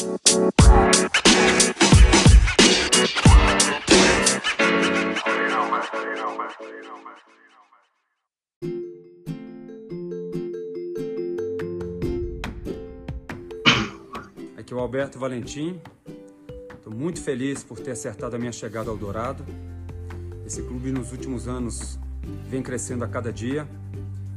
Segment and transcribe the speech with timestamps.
[0.00, 0.08] Aqui
[14.72, 15.78] é o Alberto Valentim.
[16.74, 19.44] Estou muito feliz por ter acertado a minha chegada ao Dourado.
[20.46, 21.98] Esse clube nos últimos anos
[22.48, 23.68] vem crescendo a cada dia,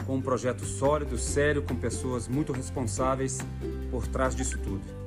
[0.05, 3.39] com um projeto sólido, sério, com pessoas muito responsáveis
[3.89, 5.02] por trás disso tudo.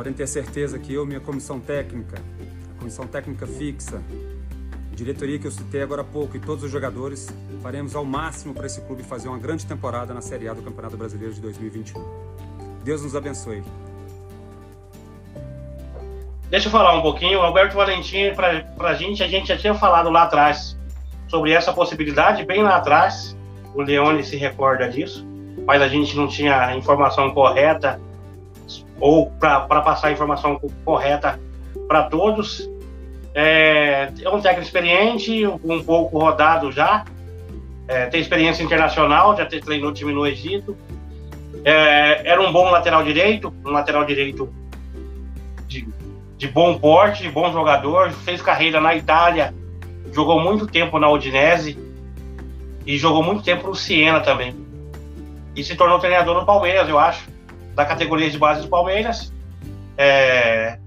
[0.00, 2.16] Podem ter certeza que eu, minha comissão técnica,
[2.74, 4.00] a comissão técnica fixa,
[4.92, 7.28] diretoria que eu citei agora há pouco e todos os jogadores
[7.62, 10.96] faremos ao máximo para esse clube fazer uma grande temporada na Série A do Campeonato
[10.96, 12.02] Brasileiro de 2021.
[12.82, 13.62] Deus nos abençoe.
[16.48, 17.38] Deixa eu falar um pouquinho.
[17.38, 20.78] O Alberto Valentim, para a gente, a gente já tinha falado lá atrás
[21.28, 23.36] sobre essa possibilidade, bem lá atrás.
[23.74, 25.26] O Leone se recorda disso,
[25.66, 28.00] mas a gente não tinha a informação correta
[29.00, 31.40] ou para passar a informação correta
[31.88, 32.68] para todos.
[33.34, 37.04] É, é, um técnico experiente, um pouco rodado já,
[37.88, 40.76] é, tem experiência internacional, já treinou time no Egito.
[41.64, 44.52] É, era um bom lateral direito, um lateral direito
[45.66, 45.86] de
[46.40, 49.54] de bom porte, de bom jogador, fez carreira na Itália,
[50.10, 51.78] jogou muito tempo na Udinese
[52.86, 54.56] e jogou muito tempo no Siena também.
[55.54, 57.28] E se tornou treinador no Palmeiras, eu acho,
[57.74, 59.32] da categoria de base do Palmeiras.
[59.96, 60.78] É...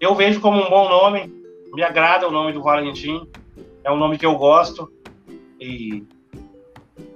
[0.00, 1.32] Eu vejo como um bom nome,
[1.72, 3.28] me agrada o nome do Valentim,
[3.84, 4.90] é um nome que eu gosto
[5.60, 6.04] e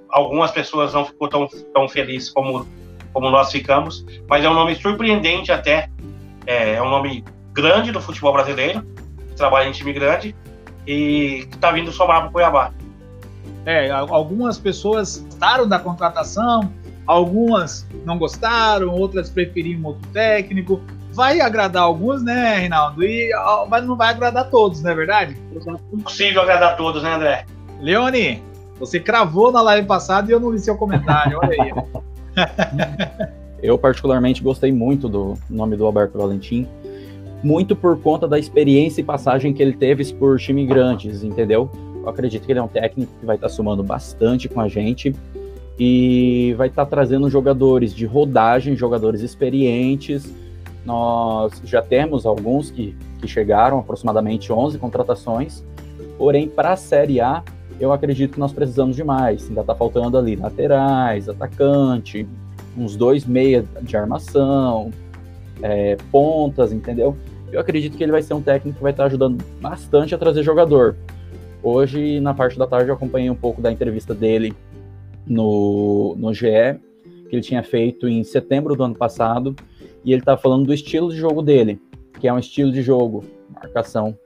[0.09, 2.65] algumas pessoas não ficou tão, tão felizes como,
[3.13, 5.89] como nós ficamos, mas é um nome surpreendente até,
[6.45, 8.85] é, é um nome grande do futebol brasileiro,
[9.35, 10.35] trabalha em time grande
[10.85, 12.73] e que está vindo somar para o Cuiabá.
[13.65, 16.71] É, algumas pessoas gostaram da contratação,
[17.07, 20.81] algumas não gostaram, outras preferiam outro técnico.
[21.13, 23.03] Vai agradar alguns, né, Reinaldo?
[23.03, 23.31] E,
[23.69, 25.37] mas não vai agradar todos, não é verdade?
[25.51, 27.45] É impossível agradar todos, né, André?
[27.81, 28.43] Leone,
[28.79, 31.73] você cravou na live passada e eu não li seu comentário, olha aí.
[33.63, 36.67] eu particularmente gostei muito do nome do Alberto Valentim
[37.43, 41.69] muito por conta da experiência e passagem que ele teve por time grandes, entendeu?
[42.01, 45.15] Eu acredito que ele é um técnico que vai estar somando bastante com a gente
[45.79, 50.33] e vai estar tá trazendo jogadores de rodagem, jogadores experientes.
[50.85, 55.63] Nós já temos alguns que, que chegaram, aproximadamente 11 contratações,
[56.17, 57.43] porém, para a Série A,
[57.79, 59.47] eu acredito que nós precisamos de mais.
[59.47, 62.27] Ainda está faltando ali laterais, atacante,
[62.75, 64.91] uns dois meias de armação,
[65.61, 67.15] é, pontas, entendeu?
[67.51, 70.43] Eu acredito que ele vai ser um técnico que vai estar ajudando bastante a trazer
[70.43, 70.95] jogador.
[71.61, 74.53] Hoje, na parte da tarde, eu acompanhei um pouco da entrevista dele
[75.27, 76.79] no, no GE,
[77.29, 79.55] que ele tinha feito em setembro do ano passado,
[80.03, 81.79] e ele estava falando do estilo de jogo dele,
[82.19, 83.23] que é um estilo de jogo,
[83.53, 84.17] marcação,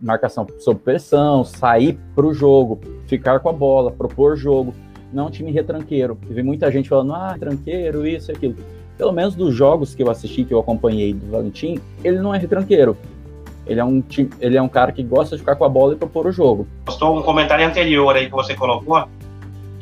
[0.00, 4.74] marcação sob pressão, sair para o jogo, ficar com a bola, propor jogo,
[5.12, 6.18] não um time retranqueiro.
[6.28, 8.56] vi muita gente falando, ah, tranqueiro, isso e aquilo
[9.02, 12.38] pelo menos dos jogos que eu assisti, que eu acompanhei do Valentim, ele não é
[12.38, 12.96] retranqueiro.
[13.66, 14.02] Ele é um,
[14.40, 16.66] ele é um cara que gosta de ficar com a bola e propor o jogo.
[16.86, 19.04] Gostou um comentário anterior aí que você colocou,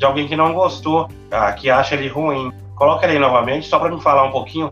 [0.01, 2.51] de alguém que não gostou, ah, que acha ele ruim.
[2.75, 4.71] Coloca ele aí novamente, só para me falar um pouquinho.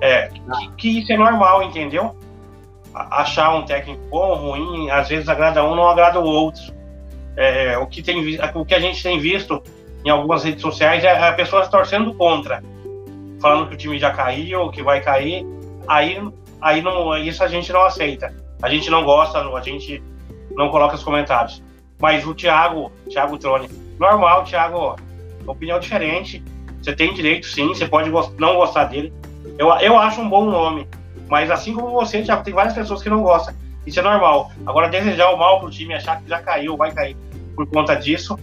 [0.00, 2.16] É, que, que, isso é normal, entendeu?
[2.92, 6.74] Achar um técnico bom ruim, às vezes agrada um, não agrada o outro.
[7.36, 9.62] É, o, que tem, o que a gente tem visto
[10.04, 12.60] em algumas redes sociais é a pessoa torcendo contra
[13.40, 15.46] falando que o time já caiu, que vai cair,
[15.86, 16.18] aí,
[16.60, 18.34] aí não, isso a gente não aceita.
[18.60, 20.02] A gente não gosta, a gente
[20.52, 21.62] não coloca os comentários.
[22.00, 23.68] Mas o Thiago, Thiago Trone,
[23.98, 24.96] normal, Thiago,
[25.46, 26.42] opinião diferente.
[26.82, 29.12] Você tem direito, sim, você pode não gostar dele.
[29.58, 30.86] Eu, eu acho um bom nome.
[31.28, 33.54] Mas assim como você, Thiago, tem várias pessoas que não gostam.
[33.86, 34.50] Isso é normal.
[34.66, 37.16] Agora, desejar o mal pro time, achar que já caiu, vai cair
[37.54, 38.38] por conta disso,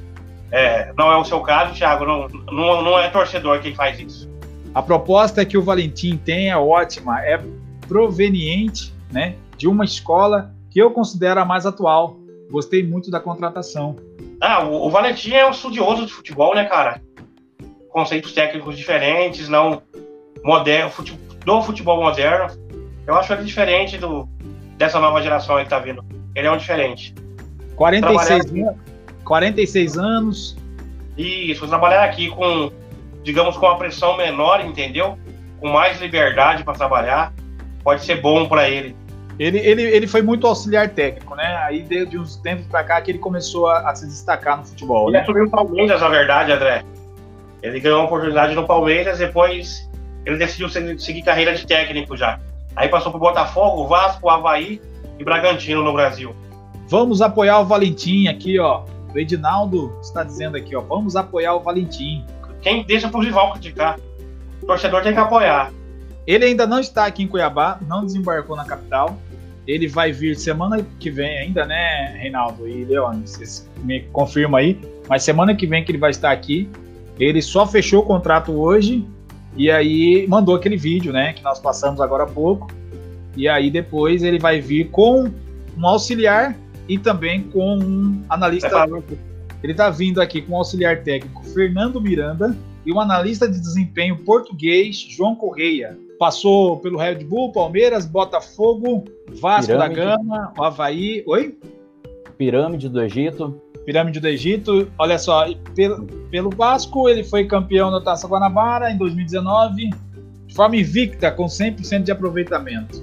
[0.51, 2.05] é, não é o seu caso, Thiago.
[2.05, 4.29] Não, não, não é torcedor quem faz isso.
[4.73, 7.41] A proposta que o Valentim tem é ótima, é
[7.87, 12.17] proveniente né, de uma escola que eu considero a mais atual.
[12.49, 13.95] Gostei muito da contratação.
[14.41, 17.01] Ah, o, o Valentim é um estudioso de futebol, né, cara?
[17.89, 19.81] Conceitos técnicos diferentes, não
[20.43, 21.13] moderno, fute,
[21.45, 22.47] do futebol moderno.
[23.05, 24.27] Eu acho ele diferente do,
[24.77, 26.03] dessa nova geração aí que tá vindo.
[26.35, 27.13] Ele é um diferente.
[27.75, 28.51] 46,
[29.23, 30.57] 46 anos.
[31.17, 32.71] Isso, trabalhar aqui com
[33.23, 35.17] digamos, com uma pressão menor, entendeu?
[35.59, 37.33] Com mais liberdade para trabalhar,
[37.83, 38.95] pode ser bom para ele.
[39.41, 41.57] Ele, ele, ele foi muito auxiliar técnico, né?
[41.65, 45.07] Aí de uns tempos para cá que ele começou a, a, se destacar no futebol.
[45.07, 45.23] Ele né?
[45.23, 46.85] assumiu o Palmeiras, na verdade, André.
[47.63, 49.89] Ele ganhou uma oportunidade no Palmeiras, depois
[50.27, 52.39] ele decidiu seguir carreira de técnico já.
[52.75, 54.79] Aí passou pro Botafogo, Vasco, Havaí
[55.17, 56.35] e Bragantino no Brasil.
[56.87, 58.83] Vamos apoiar o Valentim aqui, ó.
[59.11, 60.81] O Edinaldo está dizendo aqui, ó.
[60.81, 62.23] Vamos apoiar o Valentim.
[62.61, 63.99] Quem deixa pro rival criticar.
[64.61, 65.71] O torcedor tem que apoiar.
[66.27, 69.17] Ele ainda não está aqui em Cuiabá, não desembarcou na capital.
[69.67, 73.27] Ele vai vir semana que vem ainda, né, Reinaldo e Leone?
[73.27, 74.79] Vocês me confirmam aí.
[75.07, 76.69] Mas semana que vem que ele vai estar aqui.
[77.19, 79.05] Ele só fechou o contrato hoje
[79.55, 82.71] e aí mandou aquele vídeo, né, que nós passamos agora há pouco.
[83.35, 85.31] E aí depois ele vai vir com
[85.77, 86.55] um auxiliar
[86.87, 88.85] e também com um analista.
[89.63, 94.17] Ele está vindo aqui com o auxiliar técnico Fernando Miranda e um analista de desempenho
[94.17, 95.97] português, João Correia.
[96.21, 99.95] Passou pelo Red Bull, Palmeiras, Botafogo, Vasco Pirâmide.
[99.95, 101.23] da Gama, o Havaí.
[101.25, 101.57] Oi?
[102.37, 103.59] Pirâmide do Egito.
[103.87, 104.87] Pirâmide do Egito.
[104.99, 109.89] Olha só, pelo, pelo Vasco, ele foi campeão da Taça Guanabara em 2019,
[110.45, 112.99] de forma invicta, com 100% de aproveitamento.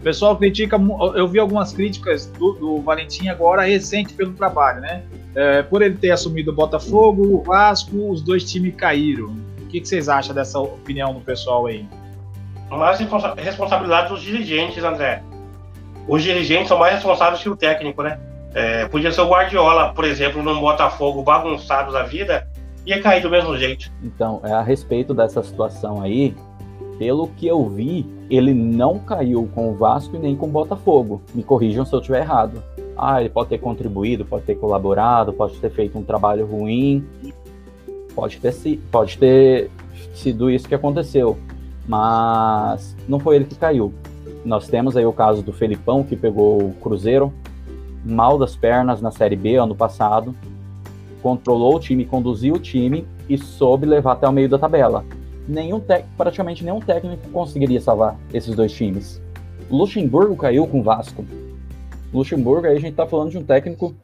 [0.00, 0.78] O pessoal critica,
[1.14, 5.04] eu vi algumas críticas do, do Valentim agora recente pelo trabalho, né?
[5.34, 9.34] É, por ele ter assumido o Botafogo, o Vasco, os dois times caíram.
[9.62, 11.86] O que, que vocês acham dessa opinião do pessoal aí?
[12.70, 12.98] Mais
[13.36, 15.22] responsabilidade dos dirigentes, André.
[16.06, 18.18] Os dirigentes são mais responsáveis que o técnico, né?
[18.54, 22.48] É, podia ser o Guardiola, por exemplo, num Botafogo bagunçado da vida,
[22.86, 23.90] ia cair do mesmo jeito.
[24.02, 26.34] Então, é a respeito dessa situação aí,
[26.98, 31.22] pelo que eu vi, ele não caiu com o Vasco e nem com o Botafogo.
[31.34, 32.62] Me corrijam se eu estiver errado.
[32.96, 37.06] Ah, ele pode ter contribuído, pode ter colaborado, pode ter feito um trabalho ruim,
[38.14, 38.52] pode ter,
[38.90, 39.70] pode ter
[40.14, 41.38] sido isso que aconteceu,
[41.88, 43.92] mas não foi ele que caiu.
[44.44, 47.32] Nós temos aí o caso do Felipão, que pegou o Cruzeiro
[48.04, 50.34] mal das pernas na Série B ano passado,
[51.20, 55.04] controlou o time, conduziu o time e soube levar até o meio da tabela
[55.48, 55.82] nenhum
[56.16, 59.20] praticamente nenhum técnico conseguiria salvar esses dois times.
[59.70, 61.24] Luxemburgo caiu com o Vasco.
[62.12, 63.94] Luxemburgo, aí a gente tá falando de um técnico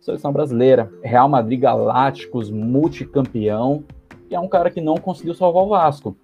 [0.00, 3.84] seleção brasileira, Real Madrid Galácticos, multicampeão,
[4.30, 6.16] e é um cara que não conseguiu salvar o Vasco.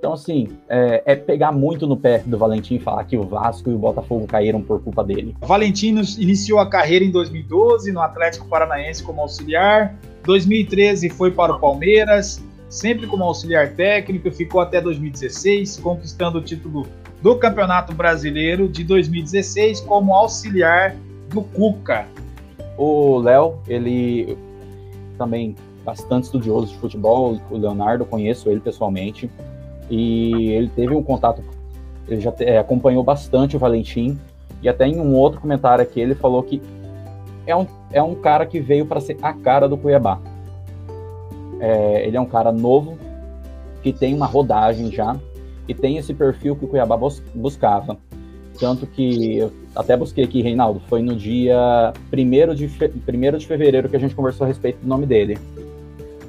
[0.00, 3.68] Então, assim, é, é, pegar muito no pé do Valentim e falar que o Vasco
[3.68, 5.36] e o Botafogo caíram por culpa dele.
[5.42, 5.88] Valentim
[6.18, 9.94] iniciou a carreira em 2012 no Atlético Paranaense como auxiliar.
[10.24, 16.86] 2013 foi para o Palmeiras sempre como auxiliar técnico, ficou até 2016, conquistando o título
[17.20, 20.96] do Campeonato Brasileiro de 2016 como auxiliar
[21.28, 22.06] do Cuca.
[22.78, 24.38] O Léo, ele
[25.18, 25.54] também
[25.84, 29.28] bastante estudioso de futebol, o Leonardo, conheço ele pessoalmente,
[29.90, 31.42] e ele teve um contato,
[32.08, 34.18] ele já é, acompanhou bastante o Valentim,
[34.62, 36.62] e até em um outro comentário aqui ele falou que
[37.46, 40.20] é um, é um cara que veio para ser a cara do Cuiabá.
[41.58, 42.96] É, ele é um cara novo,
[43.82, 45.16] que tem uma rodagem já,
[45.66, 47.98] e tem esse perfil que o Cuiabá bus buscava.
[48.58, 52.90] Tanto que eu até busquei aqui, Reinaldo, foi no dia 1 de, fe...
[52.90, 55.38] 1 de fevereiro que a gente conversou a respeito do nome dele.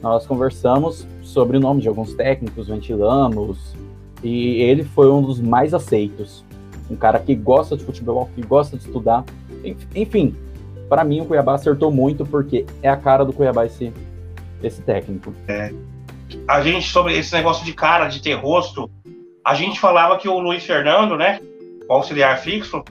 [0.02, 3.76] Nós conversamos sobre o nome de alguns técnicos, ventilamos,
[4.24, 6.44] e ele foi um dos mais aceitos.
[6.90, 9.24] Um cara que gosta de futebol, que gosta de estudar.
[9.96, 10.36] Enfim,
[10.90, 13.94] para mim o Cuiabá acertou muito porque é a cara do Cuiabá esse,
[14.62, 15.34] esse técnico.
[15.48, 15.72] É.
[16.48, 18.90] A gente, sobre esse negócio de cara, de ter rosto,
[19.46, 21.40] a gente falava que o Luiz Fernando, né,
[21.88, 22.84] o auxiliar fixo,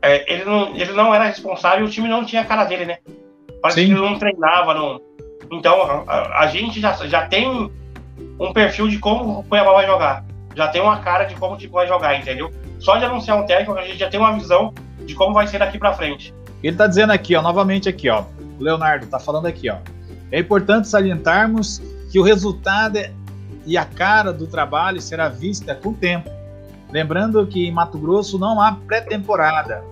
[0.00, 2.84] é, ele, não, ele não era responsável e o time não tinha a cara dele,
[2.84, 2.98] né?
[3.60, 3.86] Parece Sim.
[3.86, 4.74] que ele não treinava.
[4.74, 5.00] Não...
[5.50, 7.70] Então, a, a, gente já, já tem
[8.38, 10.24] um perfil de como o Cuiabá vai jogar.
[10.54, 12.52] Já tem uma cara de como o vai jogar, entendeu?
[12.78, 14.72] Só de anunciar um técnico, a gente já tem uma visão
[15.04, 16.34] de como vai ser daqui para frente.
[16.62, 18.24] Ele tá dizendo aqui, ó, novamente aqui, ó.
[18.58, 19.76] O Leonardo tá falando aqui, ó.
[20.30, 22.98] É importante salientarmos que o resultado
[23.64, 26.30] e a cara do trabalho será vista com o tempo.
[26.90, 29.84] Lembrando que em Mato Grosso não há pré-temporada.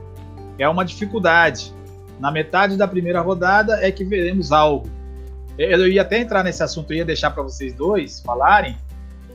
[0.59, 1.75] É uma dificuldade.
[2.19, 4.89] Na metade da primeira rodada é que veremos algo.
[5.59, 8.77] Eu ia até entrar nesse assunto, ia deixar para vocês dois falarem,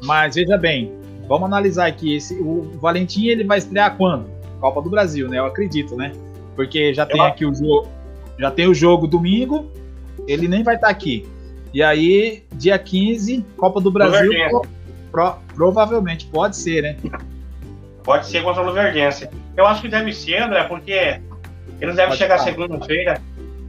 [0.03, 0.91] mas veja bem,
[1.27, 2.15] vamos analisar aqui.
[2.15, 4.29] Esse, o Valentim ele vai estrear quando?
[4.59, 5.39] Copa do Brasil, né?
[5.39, 6.11] Eu acredito, né?
[6.55, 7.87] Porque já tem aqui o jogo,
[8.37, 9.71] já tem o jogo domingo,
[10.27, 11.27] ele nem vai estar tá aqui.
[11.73, 14.31] E aí, dia 15, Copa do Brasil,
[15.11, 16.97] pro, provavelmente, pode ser, né?
[18.03, 19.29] Pode ser contra o Luverdense.
[19.55, 21.21] Eu acho que deve ser, André, porque
[21.79, 23.21] eles devem pode chegar segunda-feira.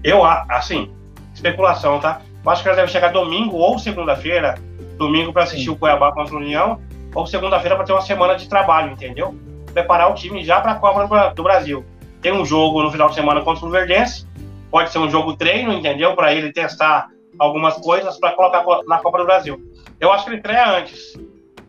[0.03, 0.91] Eu, assim,
[1.35, 2.21] especulação, tá?
[2.45, 4.57] Eu acho que eles devem chegar domingo ou segunda-feira.
[4.97, 5.71] Domingo para assistir Sim.
[5.71, 6.81] o Cuiabá contra o União,
[7.15, 9.35] ou segunda-feira para ter uma semana de trabalho, entendeu?
[9.73, 11.85] Preparar o time já para a Copa do Brasil.
[12.21, 14.27] Tem um jogo no final de semana contra o Luverdense
[14.73, 16.17] pode ser um jogo treino, entendeu?
[16.17, 19.63] Para ele testar algumas coisas para colocar na Copa do Brasil.
[20.01, 21.13] Eu acho que ele treina antes.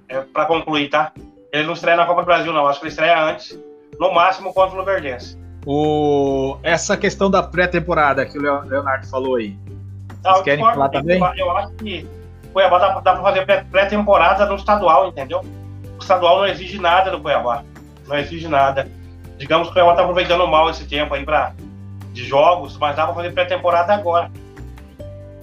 [0.08, 1.12] é, para concluir, tá?
[1.52, 2.66] Ele não estreia na Copa do Brasil, não.
[2.66, 3.60] Acho que ele estreia antes,
[4.00, 5.38] no máximo contra o Luverdense.
[5.66, 6.58] O...
[6.64, 9.56] Essa questão da pré-temporada que o Leonardo falou aí.
[10.24, 11.40] Vocês querem eu falar concordo, também?
[11.40, 12.08] Eu acho que
[12.54, 15.42] Cuiabá dá, dá para fazer pré- pré-temporada no estadual, entendeu?
[15.98, 17.64] O estadual não exige nada do Cuiabá.
[18.08, 18.88] Não exige nada.
[19.38, 21.54] Digamos que o Cuiabá tá aproveitando mal esse tempo aí pra,
[22.12, 24.32] de jogos, mas dá para fazer pré-temporada agora.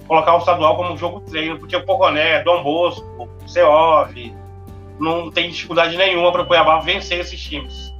[0.07, 4.13] Colocar o estadual como um jogo treino, porque o Poconé, Dom Bosco, Seov,
[4.99, 7.93] não tem dificuldade nenhuma para o Cuiabá vencer esses times.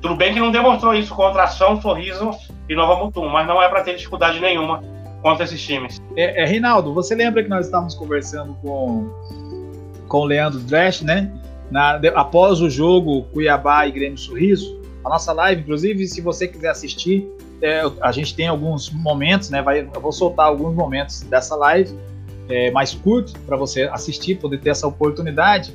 [0.00, 2.30] Tudo bem que não demonstrou isso contra Ação, Sorriso
[2.68, 4.82] e Nova Mutum, mas não é para ter dificuldade nenhuma
[5.22, 6.02] contra esses times.
[6.16, 9.08] É, é, Reinaldo, você lembra que nós estávamos conversando com,
[10.08, 11.32] com o Leandro Dresch, né?
[11.70, 16.70] Na, após o jogo Cuiabá e Grêmio Sorriso, a nossa live, inclusive, se você quiser
[16.70, 17.26] assistir,
[17.62, 19.62] é, a gente tem alguns momentos, né?
[19.62, 21.96] Vai, eu vou soltar alguns momentos dessa live
[22.48, 25.72] é, mais curto para você assistir, poder ter essa oportunidade.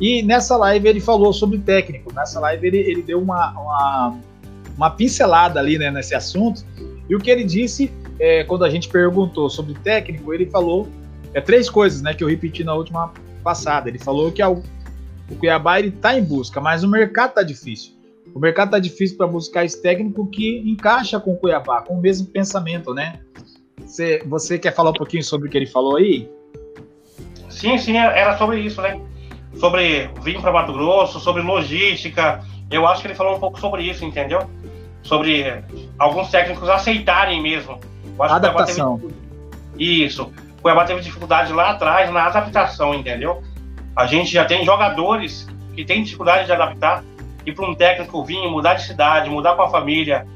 [0.00, 2.12] E nessa live ele falou sobre técnico.
[2.14, 4.18] Nessa live ele, ele deu uma, uma,
[4.76, 6.64] uma pincelada ali né, nesse assunto.
[7.08, 10.88] E o que ele disse é, quando a gente perguntou sobre técnico, ele falou
[11.34, 13.88] é, três coisas, né, que eu repeti na última passada.
[13.88, 14.62] Ele falou que o,
[15.38, 17.92] Cuiabá ele está em busca, mas o mercado está difícil.
[18.34, 22.00] O mercado está difícil para buscar esse técnico que encaixa com o Cuiabá, com o
[22.00, 23.20] mesmo pensamento, né?
[23.80, 26.28] Você, você quer falar um pouquinho sobre o que ele falou aí?
[27.48, 29.00] Sim, sim, era sobre isso, né?
[29.54, 32.44] Sobre vir para Mato Grosso, sobre logística.
[32.70, 34.40] Eu acho que ele falou um pouco sobre isso, entendeu?
[35.02, 35.64] Sobre
[35.98, 37.80] alguns técnicos aceitarem mesmo.
[38.16, 38.98] Eu acho que o Cuiabá Adaptação.
[38.98, 39.14] teve-
[40.04, 40.22] Isso.
[40.58, 43.42] O Cuiabá teve dificuldade lá atrás na adaptação, entendeu?
[43.94, 47.02] A gente já tem jogadores que têm dificuldade de adaptar
[47.44, 50.26] e para um técnico vir mudar de cidade, mudar com a família,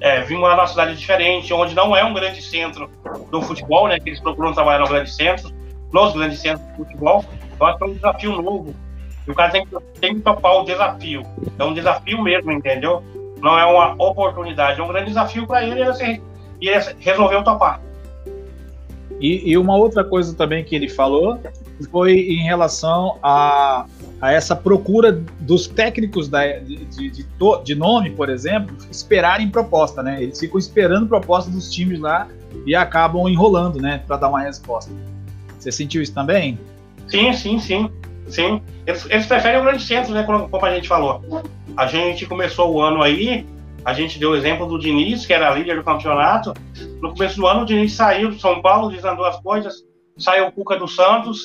[0.00, 2.88] é, vir morar numa cidade diferente, onde não é um grande centro
[3.30, 3.98] do futebol, né?
[3.98, 5.50] Que eles procuram trabalhar no grande centro,
[5.92, 7.24] nos grandes centros de futebol.
[7.58, 8.74] Eu acho que é um desafio novo.
[9.26, 11.22] E o cara tem que, tem que topar o desafio.
[11.58, 13.02] É um desafio mesmo, entendeu?
[13.40, 16.20] Não é uma oportunidade, é um grande desafio para ele se-
[16.62, 17.80] e ele resolveu topar.
[19.20, 21.38] E, e uma outra coisa também que ele falou
[21.90, 23.86] foi em relação a,
[24.20, 29.48] a essa procura dos técnicos da, de, de, de to- de nome, por exemplo, esperarem
[29.48, 30.22] proposta, né?
[30.22, 32.26] Eles ficam esperando proposta dos times lá
[32.66, 34.90] e acabam enrolando, né, para dar uma resposta.
[35.58, 36.58] Você sentiu isso também?
[37.08, 37.90] Sim, sim, sim.
[38.28, 38.62] Sim.
[38.86, 40.22] Eles, eles preferem o grande centro, né?
[40.22, 41.22] Como, como a gente falou.
[41.76, 43.44] A gente começou o ano aí,
[43.84, 46.54] a gente deu o exemplo do Diniz, que era líder do campeonato.
[47.00, 49.84] No começo do ano, o Diniz saiu do São Paulo, desandou as coisas,
[50.16, 51.40] saiu o Cuca do Santos.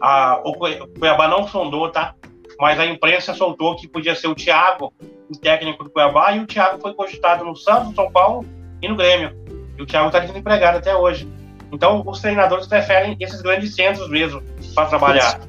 [0.00, 2.14] A, o Cuiabá não sondou, tá?
[2.60, 4.92] Mas a imprensa soltou que podia ser o Thiago,
[5.30, 8.44] o técnico do Cuiabá, e o Thiago foi cogitado no Santos, São Paulo
[8.82, 9.30] e no Grêmio.
[9.78, 11.28] E o Thiago está desempregado até hoje.
[11.72, 14.42] Então, os treinadores preferem esses grandes centros mesmo
[14.74, 15.40] para trabalhar.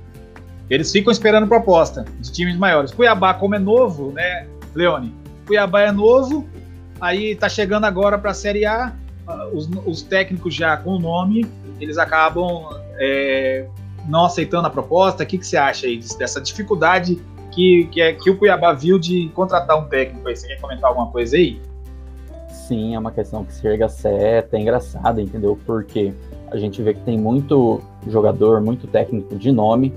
[0.69, 2.91] Eles ficam esperando proposta de times maiores.
[2.91, 5.13] Cuiabá, como é novo, né, Leone?
[5.47, 6.47] Cuiabá é novo,
[6.99, 8.93] aí tá chegando agora para a Série A.
[9.53, 11.45] Os, os técnicos já com o nome,
[11.79, 13.65] eles acabam é,
[14.07, 15.23] não aceitando a proposta.
[15.23, 18.99] O que, que você acha aí dessa dificuldade que, que, é, que o Cuiabá viu
[18.99, 20.35] de contratar um técnico aí?
[20.35, 21.61] Você quer comentar alguma coisa aí?
[22.49, 25.57] Sim, é uma questão que chega a até engraçada, entendeu?
[25.65, 26.13] Porque
[26.51, 29.93] a gente vê que tem muito jogador, muito técnico de nome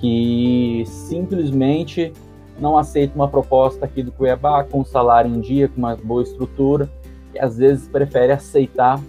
[0.00, 2.12] que simplesmente
[2.58, 6.22] não aceita uma proposta aqui do Cuiabá com um salário em dia, com uma boa
[6.22, 6.88] estrutura,
[7.34, 9.00] e às vezes prefere aceitar,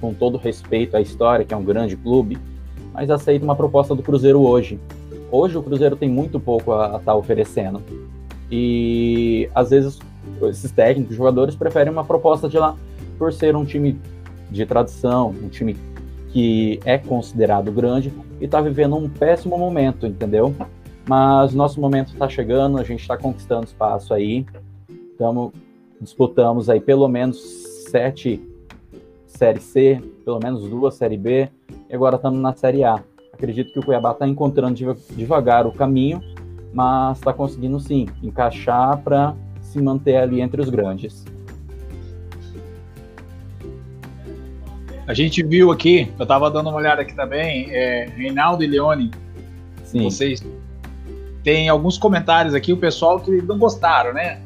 [0.00, 2.38] com todo respeito à história, que é um grande clube,
[2.92, 4.78] mas aceita uma proposta do Cruzeiro hoje.
[5.30, 7.82] Hoje o Cruzeiro tem muito pouco a estar oferecendo.
[8.50, 9.98] E às vezes
[10.42, 12.76] esses técnicos, jogadores preferem uma proposta de lá
[13.18, 13.98] por ser um time
[14.50, 15.76] de tradição, um time
[16.32, 20.54] que é considerado grande e está vivendo um péssimo momento, entendeu?
[21.10, 24.46] Mas nosso momento está chegando, a gente está conquistando espaço aí,
[25.18, 25.52] tamo,
[26.00, 27.36] disputamos aí pelo menos
[27.90, 28.40] sete
[29.26, 31.48] Série C, pelo menos duas Série B,
[31.88, 33.02] e agora estamos na Série A.
[33.32, 36.22] Acredito que o Cuiabá está encontrando deva- devagar o caminho,
[36.72, 41.24] mas está conseguindo sim encaixar para se manter ali entre os grandes.
[45.08, 49.10] A gente viu aqui, eu tava dando uma olhada aqui também, é, Reinaldo e Leone,
[49.82, 50.40] Sim, vocês
[51.42, 54.40] tem alguns comentários aqui, o pessoal que não gostaram, né?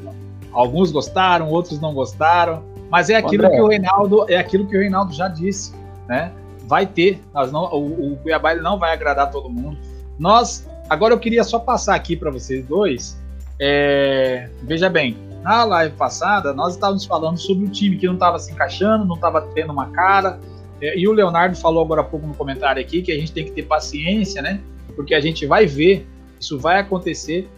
[0.52, 3.56] Alguns gostaram, outros não gostaram, mas é aquilo André.
[3.56, 5.74] que o Reinaldo, é aquilo que o Reinaldo já disse,
[6.08, 6.32] né?
[6.66, 9.76] Vai ter, nós não, o, o Cuiabá não vai agradar todo mundo.
[10.18, 13.18] Nós, agora eu queria só passar aqui para vocês dois.
[13.58, 18.38] é, veja bem, na live passada nós estávamos falando sobre o time que não estava
[18.38, 20.38] se encaixando, não estava tendo uma cara.
[20.80, 23.44] é, e o Leonardo falou agora há pouco no comentário aqui que a gente tem
[23.44, 24.60] que ter paciência, né?
[24.94, 26.06] porque a gente vai ver,
[26.44, 27.48] isso vai acontecer.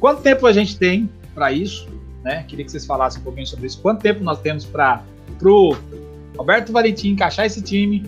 [0.00, 1.86] Quanto tempo a gente tem para isso?
[2.24, 2.44] Né?
[2.48, 3.80] Queria que vocês falassem um pouquinho sobre isso.
[3.80, 5.04] Quanto tempo nós temos para
[5.44, 5.76] o
[6.36, 8.04] Roberto Valentim encaixar esse time?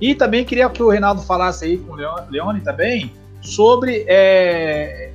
[0.00, 1.96] E também queria que o Reinaldo falasse aí com o
[2.30, 5.12] Leone também sobre é,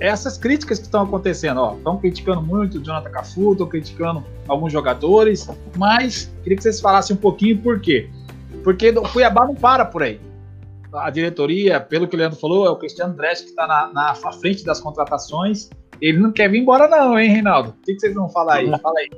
[0.00, 1.76] essas críticas que estão acontecendo.
[1.76, 7.16] Estão criticando muito o Jonathan Cafu, estão criticando alguns jogadores, mas queria que vocês falassem
[7.16, 8.10] um pouquinho por quê.
[8.64, 10.20] Porque o Cuiabá não para por aí.
[10.92, 14.14] A diretoria, pelo que o Leandro falou, é o Cristiano Dresch que está na, na,
[14.32, 15.68] frente das contratações.
[16.00, 17.70] Ele não quer vir embora, não, hein, Reinaldo?
[17.70, 18.70] O que, que vocês vão falar aí?
[18.80, 19.10] Fala aí.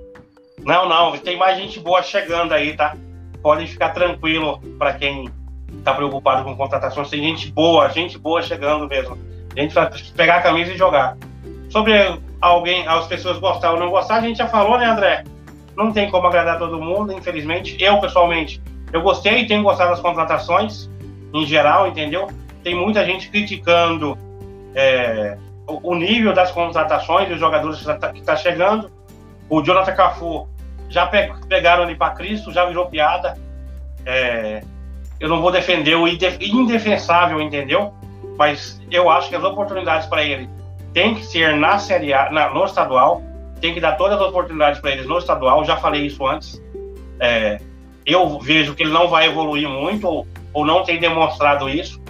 [0.64, 2.96] Não, não, tem mais gente boa chegando aí, tá?
[3.42, 5.30] Podem ficar tranquilo para quem
[5.78, 7.08] está preocupado com contratações.
[7.08, 9.16] Tem gente boa, gente boa chegando mesmo.
[9.56, 11.16] A gente vai pegar a camisa e jogar.
[11.68, 11.92] Sobre
[12.40, 15.24] alguém, as pessoas gostar ou não gostar, a gente já falou, né, André?
[15.76, 17.76] Não tem como agradar todo mundo, infelizmente.
[17.82, 18.60] Eu, pessoalmente,
[18.92, 20.90] eu gostei e tenho gostado das contratações,
[21.32, 22.28] em geral, entendeu?
[22.62, 24.16] Tem muita gente criticando
[24.75, 28.90] é, o nível das contratações dos jogadores que está tá chegando.
[29.49, 30.49] O Jonathan Cafu
[30.88, 33.38] já pe pegaram ele para Cristo, já virou piada.
[34.04, 34.62] É,
[35.18, 37.92] eu não vou defender o indefensável, entendeu?
[38.37, 40.49] Mas eu acho que as oportunidades para ele
[40.92, 43.22] tem que ser na Série A, na, no estadual,
[43.60, 45.64] tem que dar todas as oportunidades para eles no estadual.
[45.64, 46.60] Já falei isso antes.
[47.20, 47.60] É,
[48.06, 52.00] eu vejo que ele não vai evoluir muito ou não tem demonstrado isso,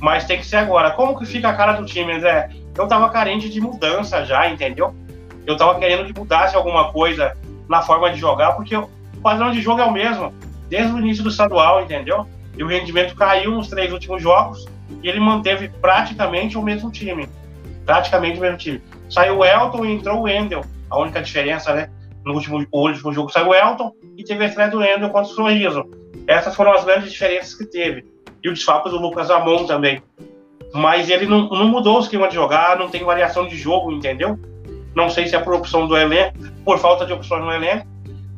[0.00, 0.90] mas tem que ser agora.
[0.92, 2.50] Como que fica a cara do time, Zé?
[2.76, 4.94] Eu tava carente de mudança já, entendeu?
[5.46, 7.36] Eu tava querendo que mudasse alguma coisa
[7.68, 8.88] na forma de jogar, porque o
[9.22, 10.32] padrão de jogo é o mesmo,
[10.68, 12.26] desde o início do estadual, entendeu?
[12.56, 14.66] E o rendimento caiu nos três últimos jogos
[15.02, 17.28] e ele manteve praticamente o mesmo time.
[17.84, 18.82] Praticamente o mesmo time.
[19.08, 20.64] Saiu o Elton e entrou o Endel.
[20.90, 21.90] A única diferença, né?
[22.24, 25.34] No último, último jogo saiu o Elton e teve a estreia do Endel contra o
[25.34, 25.88] Sorriso.
[26.28, 28.04] Essas foram as grandes diferenças que teve.
[28.44, 30.02] E o desfalque do Lucas Amon também.
[30.74, 34.38] Mas ele não, não mudou o esquema de jogar, não tem variação de jogo, entendeu?
[34.94, 37.86] Não sei se é por opção do elenco, por falta de opções no elenco,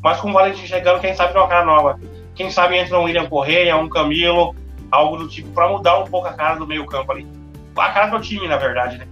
[0.00, 1.98] mas com o Valentim chegando, quem sabe uma cara nova.
[2.36, 4.54] Quem sabe entra um William Correia, um Camilo,
[4.90, 7.26] algo do tipo, para mudar um pouco a cara do meio campo ali.
[7.76, 9.08] A cara do time, na verdade, né?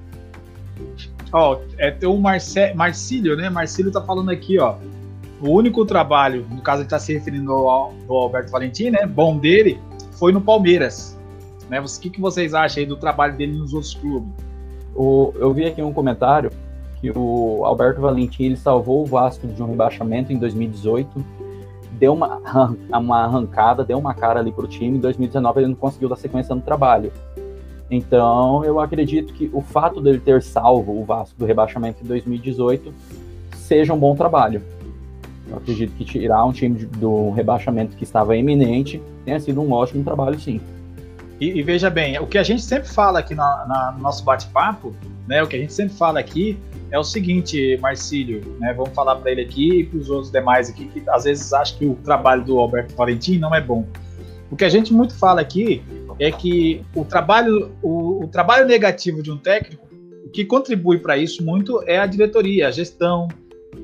[1.33, 3.50] Ó, é o Marce Marcílio, né?
[3.50, 4.76] Marcílio tá falando aqui, ó.
[5.40, 9.07] O único trabalho, no caso ele tá se referindo ao, ao Alberto Valentim, né?
[9.07, 9.81] Bom dele,
[10.12, 11.16] foi no Palmeiras.
[11.68, 11.81] Né?
[11.81, 14.29] O que, que vocês acham aí do trabalho dele nos outros clubes?
[14.94, 16.51] O, eu vi aqui um comentário
[17.01, 21.24] que o Alberto Valentim ele salvou o Vasco de um rebaixamento em 2018,
[21.92, 22.40] deu uma,
[22.90, 24.98] uma arrancada, deu uma cara ali para o time.
[24.98, 27.12] Em 2019 ele não conseguiu dar sequência no trabalho.
[27.90, 32.92] Então eu acredito que o fato dele ter salvo o Vasco do rebaixamento em 2018
[33.55, 34.62] seja um bom trabalho.
[35.50, 40.04] Eu acredito que tirar um time do rebaixamento que estava iminente tenha sido um ótimo
[40.04, 40.61] trabalho, sim.
[41.40, 44.24] E, e, veja bem, o que a gente sempre fala aqui na, na, no nosso
[44.24, 44.94] bate-papo,
[45.26, 45.42] né?
[45.42, 46.58] O que a gente sempre fala aqui
[46.90, 48.72] é o seguinte, Marcílio, né?
[48.74, 51.78] Vamos falar para ele aqui e para os outros demais aqui que às vezes acham
[51.78, 53.87] que o trabalho do Alberto Valentim não é bom.
[54.50, 55.82] O que a gente muito fala aqui
[56.18, 59.87] é que o trabalho, o, o trabalho negativo de um técnico,
[60.24, 63.28] o que contribui para isso muito é a diretoria, a gestão,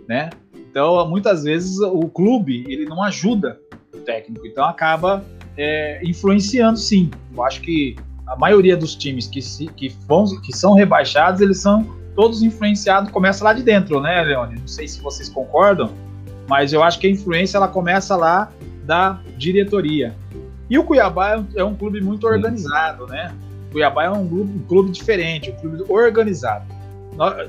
[0.09, 0.31] né?
[0.75, 3.61] Então, muitas vezes o clube ele não ajuda
[3.95, 5.25] o técnico, então acaba
[5.57, 7.13] é, influenciando sim.
[7.33, 7.95] Eu acho que
[8.27, 13.13] a maioria dos times que, se, que, vão, que são rebaixados, eles são todos influenciados,
[13.13, 14.59] começa lá de dentro, né, Leone?
[14.59, 15.93] Não sei se vocês concordam,
[16.49, 18.51] mas eu acho que a influência ela começa lá
[18.85, 20.13] da diretoria.
[20.69, 23.33] E o Cuiabá é um, é clube muito organizado, né?
[23.69, 26.65] O Cuiabá é um clube, um clube diferente, um clube organizado.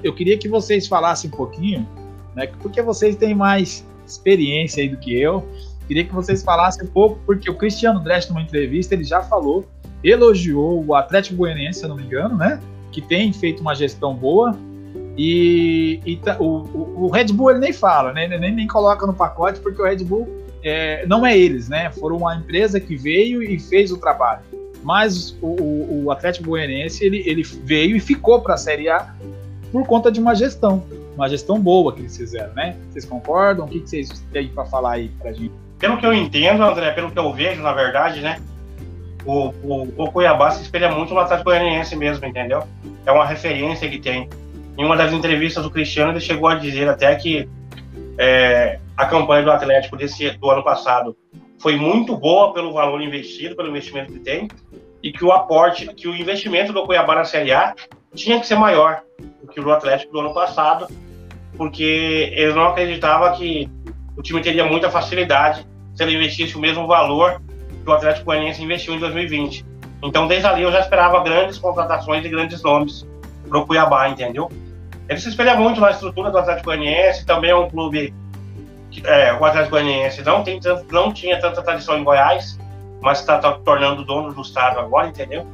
[0.04, 1.88] Eu queria que vocês falassem um pouquinho,
[2.36, 2.48] né?
[2.62, 5.48] Porque vocês têm mais experiência aí do que eu.
[5.88, 9.65] Queria que vocês falassem um pouco, porque o Cristiano Dresch, numa entrevista, ele já falou,
[10.04, 12.60] elogiou o Atlético Goianiense, se eu não me engano, né?
[12.91, 14.58] Que tem feito uma gestão boa.
[15.17, 18.26] E, e o, o, o, Red Bull ele nem fala, né?
[18.26, 20.28] Ele nem, nem coloca no pacote, porque o Red Bull
[20.63, 21.91] é, não é eles, né?
[21.91, 24.41] Foram uma empresa que veio e fez o trabalho.
[24.84, 29.15] Mas o, o Atlético Goianiense ele, ele veio e ficou para a Série A
[29.71, 30.84] por conta de uma gestão,
[31.15, 32.75] uma gestão boa que eles fizeram, né?
[32.89, 33.65] Vocês concordam?
[33.65, 35.51] O que, vocês têm para falar aí para gente?
[35.80, 38.41] pelo que eu entendo, André, pelo que eu vejo, na verdade, né?
[39.25, 42.63] O, o, o Cuiabá se espelha muito no Atlético Goianiense mesmo, entendeu?
[43.06, 44.30] É uma referência que tem.
[44.78, 47.47] Em uma das entrevistas do Cristiano, ele chegou a dizer até que
[48.17, 51.15] é, a campanha do Atlético desse, do ano passado
[51.60, 54.47] foi muito boa pelo valor investido, pelo investimento que tem,
[55.06, 57.76] e que o aporte, que o investimento do Cuiabá na Série A
[58.15, 59.04] tinha que ser maior
[59.39, 60.88] do que o do Atlético do ano passado,
[61.56, 63.70] porque ele não acreditava que
[64.18, 65.63] o time teria muita facilidade
[65.94, 67.39] se ele investisse o mesmo valor
[67.84, 69.63] que o Atlético Goianiense investiu em 2020.
[70.02, 73.08] Então, desde ali eu já esperava grandes contratações e grandes nomes
[73.48, 74.52] para o Cuiabá, entendeu?
[75.08, 78.12] Ele se espelha muito na estrutura do Atlético Goianiense, também é um clube
[78.89, 82.58] que, é, o Atlético Goianiense não, tem tanto, não tinha tanta tradição em Goiás,
[83.06, 85.46] mas está tá tornando dono do estado agora, entendeu?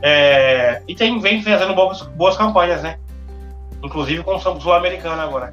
[0.00, 3.00] É, e tem, vem fazendo boas, boas campanhas, né?
[3.82, 5.52] Inclusive com o Sul-Americano agora.